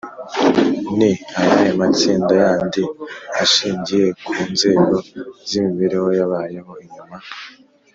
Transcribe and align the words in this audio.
ni 0.97 1.11
ayahe 1.39 1.71
matsinda 1.79 2.33
yandi 2.43 2.83
ashingiye 3.41 4.07
ku 4.25 4.35
nzego 4.53 4.95
z’imibereho 5.49 6.09
yabayeho 6.19 6.73
nyuma? 6.93 7.17